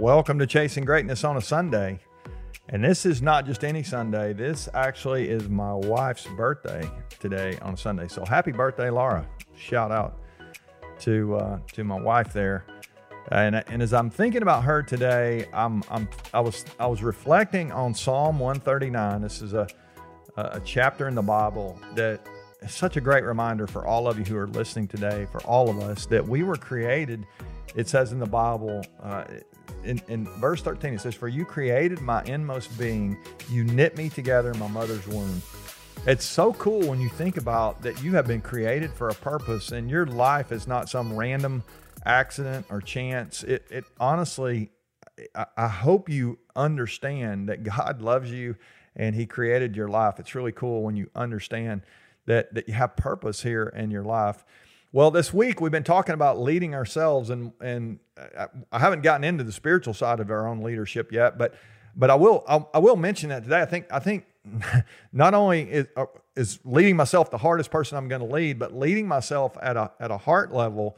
Welcome 0.00 0.40
to 0.40 0.46
Chasing 0.46 0.84
Greatness 0.84 1.22
on 1.22 1.36
a 1.36 1.40
Sunday. 1.40 2.00
And 2.68 2.82
this 2.82 3.06
is 3.06 3.22
not 3.22 3.46
just 3.46 3.62
any 3.62 3.84
Sunday. 3.84 4.32
This 4.32 4.68
actually 4.74 5.28
is 5.28 5.48
my 5.48 5.72
wife's 5.72 6.26
birthday 6.36 6.90
today 7.20 7.56
on 7.62 7.76
Sunday. 7.76 8.08
So 8.08 8.24
happy 8.24 8.50
birthday, 8.50 8.90
Laura. 8.90 9.24
Shout 9.56 9.92
out 9.92 10.18
to 10.98 11.36
uh, 11.36 11.58
to 11.74 11.84
my 11.84 12.00
wife 12.00 12.32
there. 12.32 12.66
And, 13.30 13.62
and 13.68 13.80
as 13.80 13.94
I'm 13.94 14.10
thinking 14.10 14.42
about 14.42 14.64
her 14.64 14.82
today, 14.82 15.46
I'm, 15.54 15.84
I'm 15.88 16.08
I 16.32 16.40
was 16.40 16.64
I 16.80 16.88
was 16.88 17.04
reflecting 17.04 17.70
on 17.70 17.94
Psalm 17.94 18.40
139. 18.40 19.22
This 19.22 19.42
is 19.42 19.54
a 19.54 19.68
a 20.36 20.60
chapter 20.64 21.06
in 21.06 21.14
the 21.14 21.22
Bible 21.22 21.78
that 21.94 22.26
is 22.62 22.72
such 22.72 22.96
a 22.96 23.00
great 23.00 23.22
reminder 23.22 23.68
for 23.68 23.86
all 23.86 24.08
of 24.08 24.18
you 24.18 24.24
who 24.24 24.36
are 24.36 24.48
listening 24.48 24.88
today, 24.88 25.28
for 25.30 25.40
all 25.42 25.70
of 25.70 25.78
us, 25.78 26.04
that 26.06 26.26
we 26.26 26.42
were 26.42 26.56
created. 26.56 27.24
It 27.76 27.88
says 27.88 28.12
in 28.12 28.18
the 28.18 28.26
Bible, 28.26 28.84
uh, 29.00 29.24
in, 29.84 30.00
in 30.08 30.24
verse 30.38 30.62
13, 30.62 30.94
it 30.94 31.00
says, 31.00 31.14
For 31.14 31.28
you 31.28 31.44
created 31.44 32.00
my 32.00 32.22
inmost 32.24 32.76
being, 32.78 33.16
you 33.50 33.64
knit 33.64 33.96
me 33.96 34.08
together 34.08 34.50
in 34.50 34.58
my 34.58 34.68
mother's 34.68 35.06
womb. 35.06 35.42
It's 36.06 36.24
so 36.24 36.52
cool 36.54 36.86
when 36.86 37.00
you 37.00 37.08
think 37.08 37.36
about 37.36 37.82
that 37.82 38.02
you 38.02 38.14
have 38.14 38.26
been 38.26 38.42
created 38.42 38.92
for 38.92 39.08
a 39.08 39.14
purpose 39.14 39.72
and 39.72 39.88
your 39.88 40.06
life 40.06 40.52
is 40.52 40.66
not 40.66 40.90
some 40.90 41.16
random 41.16 41.62
accident 42.04 42.66
or 42.68 42.80
chance. 42.82 43.42
It, 43.42 43.66
it 43.70 43.84
honestly, 43.98 44.70
I, 45.34 45.46
I 45.56 45.68
hope 45.68 46.08
you 46.08 46.38
understand 46.54 47.48
that 47.48 47.62
God 47.62 48.02
loves 48.02 48.30
you 48.30 48.56
and 48.96 49.14
He 49.14 49.26
created 49.26 49.76
your 49.76 49.88
life. 49.88 50.18
It's 50.18 50.34
really 50.34 50.52
cool 50.52 50.82
when 50.82 50.96
you 50.96 51.10
understand 51.14 51.82
that, 52.26 52.52
that 52.54 52.68
you 52.68 52.74
have 52.74 52.96
purpose 52.96 53.42
here 53.42 53.72
in 53.74 53.90
your 53.90 54.04
life. 54.04 54.44
Well, 54.94 55.10
this 55.10 55.34
week 55.34 55.60
we've 55.60 55.72
been 55.72 55.82
talking 55.82 56.14
about 56.14 56.40
leading 56.40 56.72
ourselves, 56.72 57.28
and 57.28 57.50
and 57.60 57.98
I 58.70 58.78
haven't 58.78 59.02
gotten 59.02 59.24
into 59.24 59.42
the 59.42 59.50
spiritual 59.50 59.92
side 59.92 60.20
of 60.20 60.30
our 60.30 60.46
own 60.46 60.62
leadership 60.62 61.10
yet, 61.10 61.36
but 61.36 61.52
but 61.96 62.10
I 62.10 62.14
will 62.14 62.44
I, 62.46 62.64
I 62.74 62.78
will 62.78 62.94
mention 62.94 63.30
that 63.30 63.42
today. 63.42 63.60
I 63.60 63.64
think 63.64 63.86
I 63.90 63.98
think 63.98 64.24
not 65.12 65.34
only 65.34 65.62
is 65.62 65.86
uh, 65.96 66.06
is 66.36 66.60
leading 66.64 66.94
myself 66.94 67.28
the 67.32 67.38
hardest 67.38 67.72
person 67.72 67.98
I'm 67.98 68.06
going 68.06 68.20
to 68.20 68.32
lead, 68.32 68.60
but 68.60 68.72
leading 68.72 69.08
myself 69.08 69.58
at 69.60 69.76
a 69.76 69.90
at 69.98 70.12
a 70.12 70.16
heart 70.16 70.54
level. 70.54 70.96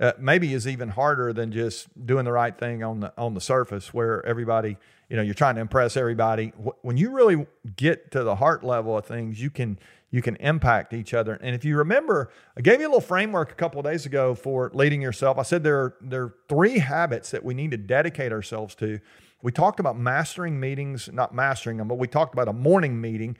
Uh, 0.00 0.12
maybe 0.18 0.54
is 0.54 0.66
even 0.66 0.88
harder 0.88 1.34
than 1.34 1.52
just 1.52 1.88
doing 2.06 2.24
the 2.24 2.32
right 2.32 2.56
thing 2.56 2.82
on 2.82 3.00
the 3.00 3.12
on 3.18 3.34
the 3.34 3.42
surface 3.42 3.92
where 3.92 4.24
everybody 4.24 4.78
you 5.08 5.16
know 5.16 5.22
you're 5.22 5.34
trying 5.34 5.54
to 5.54 5.60
impress 5.60 5.96
everybody 5.96 6.52
when 6.82 6.96
you 6.96 7.10
really 7.10 7.46
get 7.76 8.10
to 8.12 8.22
the 8.22 8.36
heart 8.36 8.62
level 8.62 8.96
of 8.96 9.06
things 9.06 9.40
you 9.40 9.50
can 9.50 9.78
you 10.10 10.22
can 10.22 10.36
impact 10.36 10.94
each 10.94 11.12
other. 11.12 11.34
And 11.34 11.54
if 11.54 11.64
you 11.64 11.76
remember, 11.76 12.30
I 12.56 12.62
gave 12.62 12.80
you 12.80 12.86
a 12.86 12.88
little 12.88 13.00
framework 13.00 13.52
a 13.52 13.54
couple 13.54 13.78
of 13.78 13.84
days 13.84 14.06
ago 14.06 14.34
for 14.34 14.70
leading 14.72 15.02
yourself. 15.02 15.38
I 15.38 15.42
said 15.42 15.62
there 15.62 15.78
are, 15.78 15.96
there 16.00 16.22
are 16.22 16.34
three 16.48 16.78
habits 16.78 17.30
that 17.32 17.44
we 17.44 17.52
need 17.52 17.72
to 17.72 17.76
dedicate 17.76 18.32
ourselves 18.32 18.74
to. 18.76 19.00
We 19.42 19.52
talked 19.52 19.80
about 19.80 19.98
mastering 19.98 20.58
meetings, 20.58 21.10
not 21.12 21.34
mastering 21.34 21.76
them, 21.76 21.88
but 21.88 21.96
we 21.96 22.08
talked 22.08 22.32
about 22.32 22.48
a 22.48 22.52
morning 22.52 23.00
meeting. 23.00 23.36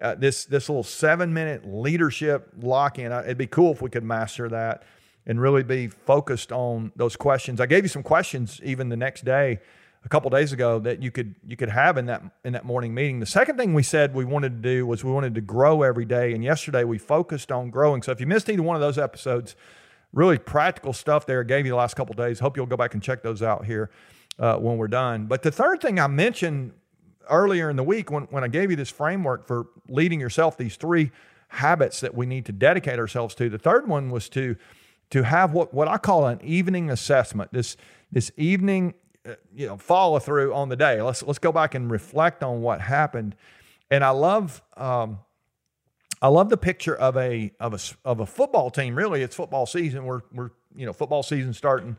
Uh, 0.00 0.14
this 0.14 0.46
this 0.46 0.68
little 0.68 0.82
seven 0.82 1.32
minute 1.32 1.66
leadership 1.66 2.52
lock 2.60 2.98
in. 2.98 3.12
It'd 3.12 3.36
be 3.36 3.46
cool 3.46 3.72
if 3.72 3.82
we 3.82 3.90
could 3.90 4.04
master 4.04 4.48
that 4.48 4.82
and 5.26 5.40
really 5.40 5.62
be 5.62 5.88
focused 5.88 6.52
on 6.52 6.92
those 6.96 7.16
questions. 7.16 7.60
I 7.60 7.66
gave 7.66 7.84
you 7.84 7.88
some 7.88 8.02
questions 8.02 8.60
even 8.64 8.88
the 8.88 8.96
next 8.96 9.24
day 9.24 9.60
a 10.04 10.08
couple 10.08 10.30
days 10.30 10.52
ago 10.52 10.78
that 10.78 11.02
you 11.02 11.10
could 11.10 11.34
you 11.46 11.56
could 11.56 11.68
have 11.68 11.98
in 11.98 12.06
that 12.06 12.22
in 12.44 12.52
that 12.54 12.64
morning 12.64 12.94
meeting. 12.94 13.20
The 13.20 13.26
second 13.26 13.56
thing 13.58 13.74
we 13.74 13.82
said 13.82 14.14
we 14.14 14.24
wanted 14.24 14.62
to 14.62 14.68
do 14.68 14.86
was 14.86 15.04
we 15.04 15.12
wanted 15.12 15.34
to 15.34 15.40
grow 15.40 15.82
every 15.82 16.04
day, 16.04 16.32
and 16.32 16.42
yesterday 16.42 16.84
we 16.84 16.98
focused 16.98 17.52
on 17.52 17.70
growing. 17.70 18.02
So 18.02 18.12
if 18.12 18.20
you 18.20 18.26
missed 18.26 18.48
either 18.48 18.62
one 18.62 18.76
of 18.76 18.80
those 18.80 18.98
episodes, 18.98 19.56
really 20.12 20.38
practical 20.38 20.92
stuff 20.92 21.26
there. 21.26 21.44
Gave 21.44 21.66
you 21.66 21.72
the 21.72 21.76
last 21.76 21.96
couple 21.96 22.14
days. 22.14 22.40
Hope 22.40 22.56
you'll 22.56 22.66
go 22.66 22.76
back 22.76 22.94
and 22.94 23.02
check 23.02 23.22
those 23.22 23.42
out 23.42 23.66
here 23.66 23.90
uh, 24.38 24.56
when 24.56 24.78
we're 24.78 24.88
done. 24.88 25.26
But 25.26 25.42
the 25.42 25.50
third 25.50 25.80
thing 25.82 26.00
I 26.00 26.06
mentioned 26.06 26.72
earlier 27.28 27.70
in 27.70 27.76
the 27.76 27.84
week 27.84 28.10
when 28.10 28.24
when 28.24 28.42
I 28.42 28.48
gave 28.48 28.70
you 28.70 28.76
this 28.76 28.90
framework 28.90 29.46
for 29.46 29.66
leading 29.88 30.18
yourself, 30.18 30.56
these 30.56 30.76
three 30.76 31.10
habits 31.48 32.00
that 32.00 32.14
we 32.14 32.26
need 32.26 32.46
to 32.46 32.52
dedicate 32.52 32.98
ourselves 32.98 33.34
to. 33.34 33.48
The 33.50 33.58
third 33.58 33.86
one 33.86 34.10
was 34.10 34.28
to 34.30 34.56
to 35.10 35.22
have 35.24 35.52
what 35.52 35.74
what 35.74 35.88
I 35.88 35.98
call 35.98 36.26
an 36.26 36.40
evening 36.42 36.90
assessment. 36.90 37.52
This 37.52 37.76
this 38.10 38.32
evening 38.36 38.94
you 39.54 39.66
know 39.66 39.76
follow 39.76 40.18
through 40.18 40.54
on 40.54 40.68
the 40.68 40.76
day. 40.76 41.02
Let's 41.02 41.22
let's 41.22 41.38
go 41.38 41.52
back 41.52 41.74
and 41.74 41.90
reflect 41.90 42.42
on 42.42 42.62
what 42.62 42.80
happened. 42.80 43.36
And 43.90 44.04
I 44.04 44.10
love 44.10 44.62
um, 44.76 45.18
I 46.22 46.28
love 46.28 46.48
the 46.48 46.56
picture 46.56 46.94
of 46.94 47.16
a 47.16 47.52
of 47.60 47.74
a 47.74 48.08
of 48.08 48.20
a 48.20 48.26
football 48.26 48.70
team. 48.70 48.94
Really, 48.94 49.22
it's 49.22 49.36
football 49.36 49.66
season. 49.66 50.04
We're 50.04 50.22
we're 50.32 50.50
you 50.74 50.86
know 50.86 50.92
football 50.92 51.22
season 51.22 51.52
starting. 51.52 51.96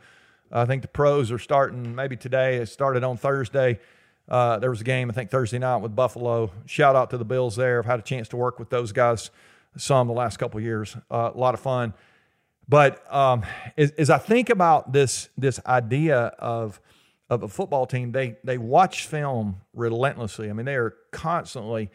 I 0.51 0.65
think 0.65 0.81
the 0.81 0.87
pros 0.87 1.31
are 1.31 1.39
starting 1.39 1.95
maybe 1.95 2.17
today. 2.17 2.57
It 2.57 2.67
started 2.67 3.03
on 3.03 3.17
Thursday. 3.17 3.79
Uh, 4.27 4.59
there 4.59 4.69
was 4.69 4.81
a 4.81 4.85
game 4.85 5.09
I 5.09 5.13
think 5.13 5.29
Thursday 5.29 5.59
night 5.59 5.77
with 5.77 5.95
Buffalo. 5.95 6.51
Shout 6.65 6.95
out 6.95 7.09
to 7.11 7.17
the 7.17 7.25
Bills 7.25 7.55
there. 7.55 7.79
I've 7.79 7.85
had 7.85 7.99
a 7.99 8.03
chance 8.03 8.27
to 8.29 8.37
work 8.37 8.59
with 8.59 8.69
those 8.69 8.91
guys 8.91 9.31
some 9.77 10.07
the 10.07 10.13
last 10.13 10.37
couple 10.37 10.59
years. 10.59 10.95
Uh, 11.09 11.31
a 11.33 11.37
lot 11.37 11.53
of 11.53 11.59
fun. 11.59 11.93
But 12.67 13.03
um, 13.13 13.43
as, 13.77 13.91
as 13.91 14.09
I 14.09 14.17
think 14.17 14.49
about 14.49 14.93
this 14.93 15.29
this 15.37 15.59
idea 15.65 16.17
of 16.39 16.79
of 17.31 17.43
a 17.43 17.47
football 17.47 17.87
team, 17.87 18.11
they 18.11 18.35
they 18.43 18.57
watch 18.57 19.07
film 19.07 19.61
relentlessly. 19.73 20.49
I 20.49 20.53
mean, 20.53 20.65
they 20.65 20.75
are 20.75 20.93
constantly 21.11 21.89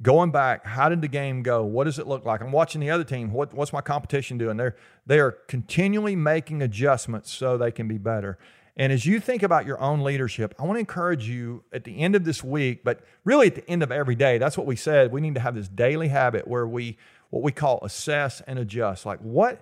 going 0.00 0.30
back. 0.30 0.64
How 0.64 0.88
did 0.88 1.02
the 1.02 1.08
game 1.08 1.42
go? 1.42 1.62
What 1.62 1.84
does 1.84 1.98
it 1.98 2.06
look 2.06 2.24
like? 2.24 2.40
I'm 2.40 2.52
watching 2.52 2.80
the 2.80 2.90
other 2.90 3.04
team. 3.04 3.32
What, 3.32 3.52
what's 3.52 3.72
my 3.72 3.82
competition 3.82 4.38
doing? 4.38 4.56
They're 4.56 4.76
they 5.06 5.20
are 5.20 5.32
continually 5.32 6.16
making 6.16 6.62
adjustments 6.62 7.30
so 7.30 7.58
they 7.58 7.70
can 7.70 7.86
be 7.86 7.98
better. 7.98 8.38
And 8.78 8.90
as 8.92 9.04
you 9.04 9.20
think 9.20 9.42
about 9.42 9.66
your 9.66 9.78
own 9.80 10.02
leadership, 10.02 10.54
I 10.58 10.62
want 10.62 10.76
to 10.76 10.80
encourage 10.80 11.28
you 11.28 11.64
at 11.72 11.84
the 11.84 11.98
end 11.98 12.14
of 12.14 12.24
this 12.24 12.42
week, 12.42 12.82
but 12.82 13.00
really 13.24 13.48
at 13.48 13.56
the 13.56 13.68
end 13.68 13.82
of 13.82 13.92
every 13.92 14.14
day. 14.14 14.38
That's 14.38 14.56
what 14.56 14.66
we 14.66 14.76
said. 14.76 15.12
We 15.12 15.20
need 15.20 15.34
to 15.34 15.40
have 15.40 15.54
this 15.54 15.68
daily 15.68 16.08
habit 16.08 16.48
where 16.48 16.66
we 16.66 16.96
what 17.28 17.42
we 17.42 17.52
call 17.52 17.80
assess 17.82 18.40
and 18.46 18.58
adjust. 18.58 19.04
Like 19.04 19.18
what 19.18 19.60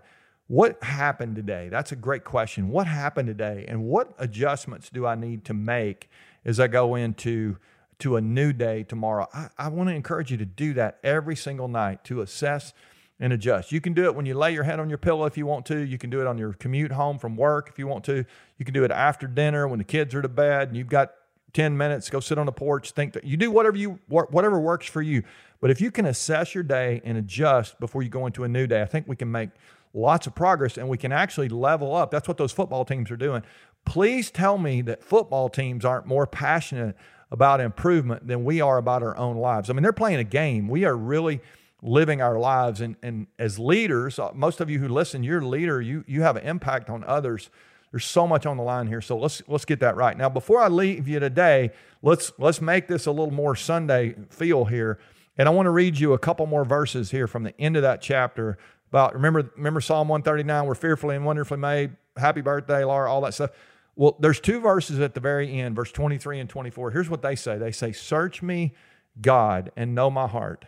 what 0.49 0.83
happened 0.83 1.37
today? 1.37 1.69
That's 1.69 1.93
a 1.93 1.97
great 1.97 2.25
question. 2.25 2.69
What 2.69 2.87
happened 2.87 3.27
today? 3.27 3.65
And 3.67 3.85
what 3.85 4.15
adjustments 4.19 4.91
do 4.91 5.07
I 5.07 5.17
need 5.17 5.45
to 5.47 5.55
make 5.55 6.09
as 6.45 6.61
I 6.61 6.69
go 6.69 6.95
into 6.95 7.57
to 7.99 8.17
a 8.17 8.21
new 8.21 8.53
day 8.53 8.85
tomorrow? 8.85 9.27
I, 9.35 9.49
I 9.59 9.69
want 9.69 9.89
to 9.89 9.95
encourage 9.95 10.31
you 10.31 10.37
to 10.37 10.45
do 10.45 10.75
that 10.75 10.99
every 11.03 11.35
single 11.35 11.67
night 11.67 12.05
to 12.05 12.21
assess 12.21 12.73
and 13.19 13.33
adjust. 13.33 13.73
You 13.73 13.81
can 13.81 13.93
do 13.93 14.05
it 14.05 14.15
when 14.15 14.27
you 14.27 14.35
lay 14.35 14.53
your 14.53 14.65
head 14.65 14.79
on 14.79 14.89
your 14.89 14.99
pillow 14.99 15.25
if 15.25 15.37
you 15.37 15.47
want 15.47 15.67
to. 15.67 15.79
You 15.79 15.99
can 15.99 16.11
do 16.11 16.21
it 16.21 16.27
on 16.27 16.39
your 16.39 16.53
commute 16.53 16.93
home 16.93 17.19
from 17.19 17.37
work 17.37 17.69
if 17.71 17.79
you 17.79 17.87
want 17.89 18.05
to. 18.05 18.25
You 18.59 18.65
can 18.65 18.75
do 18.75 18.85
it 18.85 18.91
after 18.91 19.27
dinner 19.27 19.67
when 19.67 19.79
the 19.79 19.85
kids 19.85 20.15
are 20.15 20.23
to 20.23 20.29
bed 20.29 20.69
and 20.69 20.77
you've 20.77 20.89
got 20.89 21.13
10 21.55 21.77
minutes, 21.77 22.11
go 22.11 22.21
sit 22.21 22.37
on 22.37 22.45
the 22.45 22.53
porch, 22.53 22.91
think 22.91 23.15
that 23.15 23.25
you 23.25 23.37
do 23.37 23.51
whatever 23.51 23.79
you 23.79 23.99
whatever 24.09 24.61
works 24.61 24.87
for 24.87 25.01
you. 25.01 25.23
But 25.61 25.71
if 25.71 25.81
you 25.81 25.91
can 25.91 26.05
assess 26.05 26.55
your 26.55 26.65
day 26.65 27.01
and 27.03 27.17
adjust 27.17 27.81
before 27.81 28.03
you 28.03 28.11
go 28.11 28.27
into 28.27 28.45
a 28.45 28.49
new 28.49 28.67
day, 28.67 28.83
I 28.83 28.85
think 28.85 29.09
we 29.09 29.17
can 29.17 29.33
make 29.33 29.49
lots 29.97 30.27
of 30.27 30.35
progress 30.35 30.77
and 30.77 30.89
we 30.89 30.99
can 30.99 31.11
actually 31.11 31.49
level 31.49 31.95
up. 31.95 32.11
That's 32.11 32.29
what 32.29 32.37
those 32.37 32.53
football 32.53 32.85
teams 32.85 33.11
are 33.11 33.17
doing. 33.17 33.43
Please 33.85 34.31
tell 34.31 34.59
me 34.59 34.83
that 34.83 35.03
football 35.03 35.49
teams 35.49 35.85
aren't 35.85 36.07
more 36.07 36.27
passionate 36.27 36.97
about 37.31 37.61
improvement 37.61 38.27
than 38.29 38.45
we 38.45 38.61
are 38.61 38.79
about 38.79 39.03
our 39.03 39.17
own 39.17 39.37
lives. 39.37 39.71
I 39.71 39.73
mean, 39.73 39.83
they're 39.83 39.93
playing 39.93 40.19
a 40.19 40.25
game. 40.25 40.69
We 40.69 40.85
are 40.85 40.97
really 40.97 41.41
living 41.83 42.21
our 42.21 42.39
lives 42.39 42.81
and, 42.81 42.97
and 43.03 43.27
as 43.39 43.59
leaders, 43.59 44.19
uh, 44.19 44.31
most 44.35 44.61
of 44.61 44.71
you 44.71 44.79
who 44.79 44.89
listen, 44.89 45.23
you're 45.23 45.41
a 45.41 45.47
leader, 45.47 45.81
you 45.81 46.05
you 46.07 46.23
have 46.23 46.37
an 46.37 46.45
impact 46.45 46.91
on 46.91 47.05
others. 47.05 47.51
There's 47.91 48.05
so 48.05 48.27
much 48.27 48.45
on 48.45 48.57
the 48.57 48.63
line 48.63 48.87
here. 48.87 49.01
So 49.01 49.17
let's 49.17 49.43
let's 49.47 49.65
get 49.65 49.81
that 49.81 49.97
right. 49.97 50.17
Now, 50.17 50.29
before 50.29 50.61
I 50.61 50.69
leave 50.69 51.09
you 51.09 51.21
today, 51.21 51.71
let's 52.03 52.33
let's 52.39 52.61
make 52.61 52.89
this 52.89 53.07
a 53.07 53.11
little 53.11 53.33
more 53.33 53.57
Sunday 53.57 54.15
feel 54.31 54.67
here. 54.67 54.99
And 55.39 55.49
I 55.49 55.53
want 55.53 55.67
to 55.67 55.71
read 55.71 55.99
you 55.99 56.13
a 56.13 56.19
couple 56.19 56.47
more 56.47 56.65
verses 56.65 57.11
here 57.11 57.27
from 57.27 57.43
the 57.43 57.59
end 57.61 57.77
of 57.77 57.83
that 57.83 58.01
chapter 58.01 58.57
about 58.97 59.13
remember 59.13 59.51
remember 59.57 59.83
Psalm 59.83 60.09
139, 60.09 60.65
we're 60.65 60.75
fearfully 60.75 61.17
and 61.17 61.25
wonderfully 61.27 61.59
made. 61.59 61.97
Happy 62.17 62.41
birthday, 62.41 62.83
Laura, 62.83 63.13
all 63.13 63.21
that 63.21 63.35
stuff. 63.35 63.51
Well, 63.95 64.17
there's 64.21 64.41
two 64.41 64.59
verses 64.59 65.01
at 65.01 65.13
the 65.13 65.21
very 65.21 65.61
end, 65.61 65.77
verse 65.77 65.93
23 65.93 66.41
and 66.41 66.49
24. 66.49 66.93
Here's 66.93 67.11
what 67.11 67.21
they 67.21 67.35
say. 67.35 67.59
They 67.59 67.73
say, 67.73 67.93
Search 67.93 68.43
me, 68.43 68.75
God, 69.21 69.71
and 69.77 69.95
know 69.95 70.11
my 70.11 70.27
heart, 70.27 70.65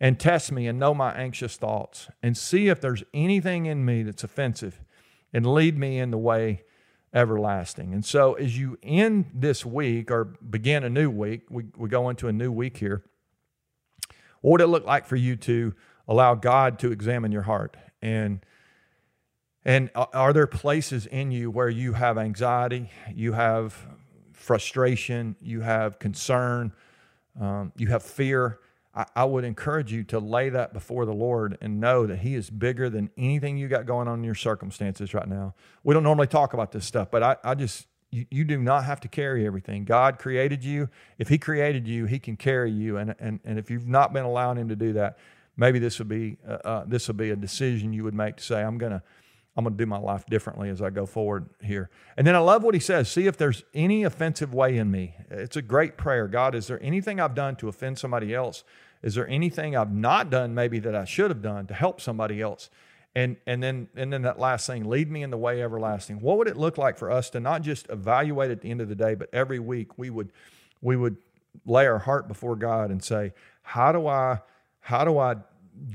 and 0.00 0.18
test 0.18 0.52
me 0.52 0.68
and 0.68 0.78
know 0.78 0.94
my 0.94 1.12
anxious 1.14 1.56
thoughts, 1.56 2.08
and 2.22 2.36
see 2.36 2.68
if 2.68 2.80
there's 2.80 3.02
anything 3.12 3.66
in 3.66 3.84
me 3.84 4.04
that's 4.04 4.22
offensive, 4.22 4.80
and 5.32 5.44
lead 5.44 5.76
me 5.76 5.98
in 5.98 6.12
the 6.12 6.18
way 6.18 6.62
everlasting. 7.12 7.92
And 7.92 8.04
so 8.04 8.34
as 8.34 8.56
you 8.56 8.78
end 8.84 9.26
this 9.34 9.66
week 9.66 10.12
or 10.12 10.24
begin 10.24 10.84
a 10.84 10.90
new 10.90 11.10
week, 11.10 11.42
we, 11.50 11.64
we 11.76 11.88
go 11.88 12.10
into 12.10 12.28
a 12.28 12.32
new 12.32 12.52
week 12.52 12.76
here. 12.76 13.02
What 14.40 14.52
would 14.52 14.60
it 14.60 14.68
look 14.68 14.86
like 14.86 15.06
for 15.06 15.16
you 15.16 15.34
to 15.36 15.74
allow 16.08 16.34
God 16.34 16.78
to 16.80 16.92
examine 16.92 17.32
your 17.32 17.42
heart 17.42 17.76
and 18.02 18.40
and 19.64 19.90
are 19.96 20.32
there 20.32 20.46
places 20.46 21.06
in 21.06 21.32
you 21.32 21.50
where 21.50 21.68
you 21.68 21.94
have 21.94 22.18
anxiety, 22.18 22.88
you 23.12 23.32
have 23.32 23.76
frustration, 24.32 25.34
you 25.42 25.60
have 25.60 25.98
concern, 25.98 26.72
um, 27.40 27.72
you 27.76 27.88
have 27.88 28.04
fear? 28.04 28.60
I, 28.94 29.06
I, 29.16 29.24
would 29.24 29.42
encourage 29.42 29.92
you 29.92 30.04
to 30.04 30.20
lay 30.20 30.50
that 30.50 30.72
before 30.72 31.04
the 31.04 31.12
Lord 31.12 31.58
and 31.60 31.80
know 31.80 32.06
that 32.06 32.20
He 32.20 32.36
is 32.36 32.48
bigger 32.48 32.88
than 32.88 33.10
anything 33.18 33.56
you 33.56 33.66
got 33.66 33.86
going 33.86 34.06
on 34.06 34.20
in 34.20 34.24
your 34.24 34.36
circumstances 34.36 35.12
right 35.12 35.26
now. 35.26 35.56
We 35.82 35.94
don't 35.94 36.04
normally 36.04 36.28
talk 36.28 36.54
about 36.54 36.70
this 36.70 36.86
stuff, 36.86 37.10
but 37.10 37.24
I, 37.24 37.36
I 37.42 37.56
just 37.56 37.88
you, 38.12 38.24
you 38.30 38.44
do 38.44 38.58
not 38.58 38.84
have 38.84 39.00
to 39.00 39.08
carry 39.08 39.44
everything. 39.44 39.84
God 39.84 40.20
created 40.20 40.62
you. 40.62 40.88
If 41.18 41.28
He 41.28 41.38
created 41.38 41.88
you, 41.88 42.06
He 42.06 42.20
can 42.20 42.36
carry 42.36 42.70
you. 42.70 42.98
And, 42.98 43.16
and, 43.18 43.40
and 43.44 43.58
if 43.58 43.68
you've 43.68 43.88
not 43.88 44.12
been 44.12 44.24
allowing 44.24 44.58
Him 44.58 44.68
to 44.68 44.76
do 44.76 44.92
that, 44.92 45.18
maybe 45.56 45.78
this 45.78 45.98
would 45.98 46.08
be 46.08 46.38
uh, 46.46 46.58
uh, 46.64 46.84
this 46.86 47.08
would 47.08 47.16
be 47.16 47.30
a 47.30 47.36
decision 47.36 47.92
you 47.92 48.04
would 48.04 48.14
make 48.14 48.36
to 48.36 48.42
say, 48.42 48.62
I'm 48.62 48.78
gonna 48.78 49.02
I'm 49.56 49.64
gonna 49.64 49.76
do 49.76 49.86
my 49.86 49.98
life 49.98 50.26
differently 50.26 50.68
as 50.68 50.82
I 50.82 50.90
go 50.90 51.06
forward 51.06 51.48
here. 51.62 51.90
And 52.16 52.26
then 52.26 52.34
I 52.34 52.40
love 52.40 52.62
what 52.62 52.74
He 52.74 52.80
says. 52.80 53.10
See 53.10 53.26
if 53.26 53.36
there's 53.36 53.64
any 53.74 54.04
offensive 54.04 54.52
way 54.52 54.76
in 54.76 54.90
me. 54.90 55.14
It's 55.30 55.56
a 55.56 55.62
great 55.62 55.96
prayer. 55.96 56.28
God, 56.28 56.54
is 56.54 56.66
there 56.66 56.82
anything 56.82 57.20
I've 57.20 57.34
done 57.34 57.56
to 57.56 57.68
offend 57.68 57.98
somebody 57.98 58.34
else? 58.34 58.64
Is 59.02 59.14
there 59.14 59.28
anything 59.28 59.76
I've 59.76 59.92
not 59.92 60.30
done 60.30 60.54
maybe 60.54 60.78
that 60.80 60.94
I 60.94 61.04
should 61.04 61.30
have 61.30 61.42
done 61.42 61.66
to 61.66 61.74
help 61.74 62.00
somebody 62.00 62.42
else? 62.42 62.70
And 63.14 63.36
and 63.46 63.62
then 63.62 63.88
and 63.96 64.12
then 64.12 64.22
that 64.22 64.38
last 64.38 64.66
thing, 64.66 64.84
lead 64.84 65.10
me 65.10 65.22
in 65.22 65.30
the 65.30 65.38
way 65.38 65.62
everlasting. 65.62 66.20
What 66.20 66.36
would 66.36 66.48
it 66.48 66.56
look 66.56 66.76
like 66.76 66.98
for 66.98 67.10
us 67.10 67.30
to 67.30 67.40
not 67.40 67.62
just 67.62 67.88
evaluate 67.88 68.50
at 68.50 68.60
the 68.60 68.70
end 68.70 68.82
of 68.82 68.88
the 68.88 68.94
day, 68.94 69.14
but 69.14 69.30
every 69.32 69.58
week 69.58 69.96
we 69.96 70.10
would 70.10 70.32
we 70.82 70.96
would 70.96 71.16
lay 71.64 71.86
our 71.86 71.98
heart 71.98 72.28
before 72.28 72.56
God 72.56 72.90
and 72.90 73.02
say, 73.02 73.32
how 73.62 73.90
do 73.90 74.06
I 74.06 74.40
how 74.86 75.04
do 75.04 75.18
I 75.18 75.34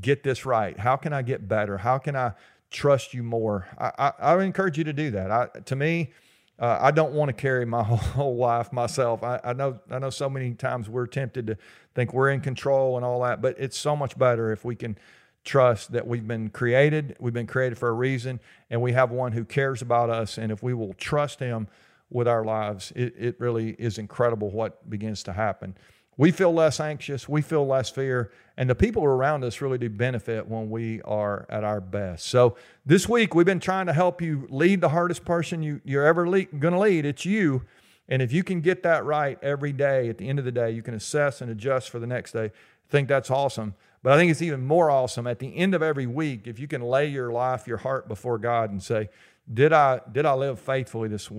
get 0.02 0.22
this 0.22 0.46
right? 0.46 0.78
How 0.78 0.98
can 0.98 1.14
I 1.14 1.22
get 1.22 1.48
better? 1.48 1.78
How 1.78 1.98
can 1.98 2.14
I 2.14 2.34
trust 2.72 3.14
you 3.14 3.24
more? 3.24 3.70
I, 3.78 3.92
I, 3.98 4.14
I 4.20 4.44
encourage 4.44 4.78
you 4.78 4.84
to 4.84 4.92
do 4.92 5.12
that. 5.12 5.32
I, 5.32 5.48
to 5.62 5.78
me, 5.78 6.12
uh, 6.60 6.78
I 6.82 6.92
don't 6.92 7.14
want 7.14 7.30
to 7.30 7.34
carry 7.34 7.66
my 7.66 7.84
whole, 7.86 8.36
life 8.36 8.74
myself. 8.74 9.24
I, 9.24 9.40
I, 9.46 9.54
know 9.54 9.80
I 9.90 10.00
know 10.00 10.10
so 10.10 10.30
many 10.30 10.54
times 10.56 10.90
we're 10.90 11.08
tempted 11.08 11.48
to 11.48 11.58
think 11.96 12.14
we're 12.14 12.32
in 12.32 12.42
control 12.42 12.98
and 12.98 13.06
all 13.06 13.22
that, 13.22 13.42
but 13.42 13.58
it's 13.58 13.78
so 13.78 13.96
much 13.96 14.18
better 14.18 14.52
if 14.52 14.66
we 14.66 14.76
can 14.76 14.98
trust 15.46 15.94
that 15.94 16.06
we've 16.06 16.28
been 16.28 16.50
created, 16.50 17.16
we've 17.18 17.34
been 17.34 17.48
created 17.48 17.78
for 17.78 17.88
a 17.88 17.94
reason, 17.94 18.42
and 18.70 18.82
we 18.82 18.92
have 18.92 19.10
one 19.10 19.32
who 19.32 19.46
cares 19.46 19.82
about 19.82 20.10
us. 20.10 20.38
And 20.38 20.52
if 20.52 20.62
we 20.62 20.74
will 20.74 20.94
trust 20.96 21.40
him 21.40 21.70
with 22.10 22.28
our 22.28 22.44
lives, 22.44 22.92
it, 22.94 23.14
it 23.18 23.40
really 23.40 23.70
is 23.80 23.98
incredible 23.98 24.52
what 24.52 24.90
begins 24.90 25.24
to 25.24 25.32
happen. 25.32 25.78
We 26.18 26.32
feel 26.32 26.54
less 26.54 26.80
anxious, 26.80 27.28
we 27.28 27.42
feel 27.42 27.66
less 27.66 27.90
fear, 27.90 28.32
and 28.58 28.70
the 28.70 28.76
people 28.76 29.04
around 29.04 29.44
us 29.44 29.62
really 29.62 29.78
do 29.78 29.90
benefit 29.90 30.48
when 30.48 30.70
we 30.70 31.02
are 31.04 31.46
at 31.50 31.64
our 31.64 31.80
best. 31.80 32.28
So, 32.28 32.58
this 32.86 33.08
week 33.08 33.34
we've 33.34 33.46
been 33.46 33.62
trying 33.62 33.86
to 33.86 33.94
help 33.94 34.22
you 34.22 34.46
lead 34.50 34.82
the 34.82 34.90
hardest 34.90 35.24
person 35.24 35.64
you, 35.64 35.82
you're 35.86 36.06
ever 36.06 36.30
le- 36.30 36.44
going 36.44 36.74
to 36.74 36.80
lead. 36.80 37.06
It's 37.06 37.26
you. 37.26 37.64
And 38.10 38.22
if 38.22 38.34
you 38.34 38.44
can 38.44 38.60
get 38.60 38.84
that 38.84 39.06
right 39.06 39.40
every 39.42 39.72
day, 39.72 40.10
at 40.10 40.18
the 40.18 40.28
end 40.28 40.38
of 40.38 40.44
the 40.44 40.52
day, 40.52 40.72
you 40.72 40.82
can 40.82 40.94
assess 40.94 41.40
and 41.40 41.50
adjust 41.50 41.90
for 41.90 41.98
the 41.98 42.08
next 42.08 42.34
day. 42.34 42.46
I 42.46 42.52
think 42.90 43.08
that's 43.08 43.32
awesome. 43.32 43.74
But 44.04 44.14
I 44.14 44.18
think 44.18 44.32
it's 44.32 44.42
even 44.42 44.66
more 44.66 44.90
awesome 44.92 45.28
at 45.28 45.40
the 45.40 45.56
end 45.56 45.74
of 45.76 45.82
every 45.82 46.08
week 46.08 46.48
if 46.48 46.60
you 46.60 46.68
can 46.68 46.82
lay 46.82 47.08
your 47.08 47.32
life, 47.32 47.68
your 47.68 47.78
heart 47.78 48.08
before 48.08 48.38
God 48.38 48.72
and 48.72 48.82
say, 48.82 49.10
"Did 49.52 49.74
I 49.74 50.02
did 50.12 50.26
I 50.26 50.34
live 50.34 50.60
faithfully 50.60 51.08
this 51.08 51.30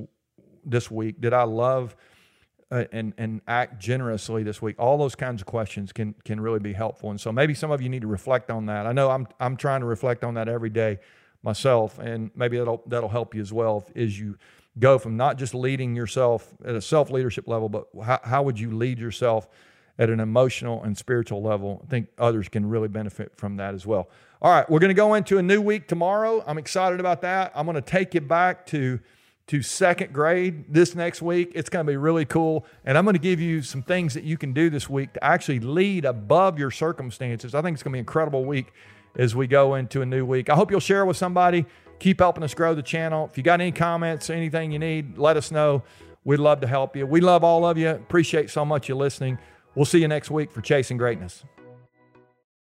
this 0.64 0.90
week? 0.90 1.20
Did 1.20 1.32
I 1.32 1.42
love 1.42 1.96
uh, 2.72 2.84
and 2.90 3.14
and 3.18 3.40
act 3.46 3.80
generously 3.80 4.42
this 4.42 4.60
week?" 4.60 4.76
All 4.78 4.98
those 4.98 5.14
kinds 5.14 5.42
of 5.42 5.46
questions 5.46 5.92
can 5.92 6.14
can 6.24 6.40
really 6.40 6.58
be 6.58 6.72
helpful. 6.72 7.10
And 7.10 7.20
so 7.20 7.30
maybe 7.30 7.54
some 7.54 7.70
of 7.70 7.80
you 7.80 7.88
need 7.88 8.02
to 8.02 8.08
reflect 8.08 8.50
on 8.50 8.66
that. 8.66 8.86
I 8.86 8.92
know 8.92 9.10
I'm 9.10 9.28
I'm 9.38 9.56
trying 9.56 9.80
to 9.80 9.86
reflect 9.86 10.24
on 10.24 10.34
that 10.34 10.48
every 10.48 10.70
day 10.70 10.98
myself, 11.42 11.98
and 11.98 12.30
maybe 12.34 12.58
that'll 12.58 12.82
that'll 12.86 13.08
help 13.08 13.34
you 13.34 13.40
as 13.40 13.52
well 13.52 13.86
as 13.94 14.18
you 14.18 14.36
go 14.78 14.98
from 14.98 15.16
not 15.16 15.36
just 15.36 15.54
leading 15.54 15.94
yourself 15.94 16.52
at 16.64 16.74
a 16.74 16.80
self 16.80 17.10
leadership 17.10 17.46
level, 17.46 17.68
but 17.68 17.86
how, 18.02 18.18
how 18.24 18.42
would 18.42 18.58
you 18.58 18.70
lead 18.70 18.98
yourself 18.98 19.48
at 19.98 20.10
an 20.10 20.20
emotional 20.20 20.82
and 20.82 20.96
spiritual 20.96 21.42
level. 21.42 21.80
I 21.84 21.86
think 21.88 22.08
others 22.18 22.48
can 22.48 22.68
really 22.68 22.88
benefit 22.88 23.36
from 23.36 23.56
that 23.58 23.74
as 23.74 23.86
well. 23.86 24.08
All 24.40 24.50
right, 24.50 24.68
we're 24.68 24.80
going 24.80 24.88
to 24.88 24.94
go 24.94 25.14
into 25.14 25.38
a 25.38 25.42
new 25.42 25.60
week 25.60 25.86
tomorrow. 25.86 26.42
I'm 26.46 26.58
excited 26.58 26.98
about 26.98 27.20
that. 27.22 27.52
I'm 27.54 27.66
going 27.66 27.76
to 27.76 27.80
take 27.80 28.14
you 28.14 28.20
back 28.20 28.66
to 28.66 28.98
to 29.48 29.62
second 29.62 30.12
grade 30.12 30.72
this 30.72 30.94
next 30.94 31.20
week. 31.20 31.52
It's 31.54 31.68
going 31.68 31.84
to 31.84 31.90
be 31.90 31.96
really 31.96 32.24
cool. 32.24 32.64
And 32.84 32.96
I'm 32.96 33.04
going 33.04 33.14
to 33.14 33.20
give 33.20 33.40
you 33.40 33.62
some 33.62 33.82
things 33.82 34.14
that 34.14 34.24
you 34.24 34.38
can 34.38 34.52
do 34.52 34.70
this 34.70 34.88
week 34.88 35.12
to 35.14 35.24
actually 35.24 35.60
lead 35.60 36.04
above 36.04 36.58
your 36.58 36.70
circumstances. 36.70 37.54
I 37.54 37.62
think 37.62 37.74
it's 37.74 37.82
going 37.82 37.92
to 37.92 37.96
be 37.96 37.98
an 37.98 38.04
incredible 38.04 38.44
week 38.44 38.72
as 39.16 39.34
we 39.34 39.46
go 39.46 39.74
into 39.74 40.00
a 40.00 40.06
new 40.06 40.24
week. 40.24 40.48
I 40.48 40.54
hope 40.54 40.70
you'll 40.70 40.80
share 40.80 41.04
with 41.04 41.16
somebody. 41.16 41.66
Keep 41.98 42.20
helping 42.20 42.42
us 42.42 42.54
grow 42.54 42.74
the 42.74 42.82
channel. 42.82 43.28
If 43.30 43.36
you 43.36 43.44
got 43.44 43.60
any 43.60 43.72
comments, 43.72 44.30
anything 44.30 44.72
you 44.72 44.78
need, 44.78 45.18
let 45.18 45.36
us 45.36 45.50
know. 45.50 45.82
We'd 46.24 46.38
love 46.38 46.60
to 46.60 46.66
help 46.66 46.96
you. 46.96 47.06
We 47.06 47.20
love 47.20 47.44
all 47.44 47.66
of 47.66 47.76
you. 47.76 47.90
Appreciate 47.90 48.48
so 48.48 48.64
much 48.64 48.88
you 48.88 48.94
listening. 48.94 49.38
We'll 49.74 49.84
see 49.84 50.00
you 50.00 50.08
next 50.08 50.30
week 50.30 50.52
for 50.52 50.60
Chasing 50.60 50.96
Greatness. 50.96 51.44